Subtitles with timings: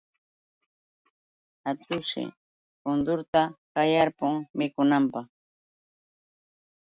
[1.69, 2.23] Atuqshi
[2.81, 3.41] kuturta
[3.73, 5.25] qayamun mikunanpaq.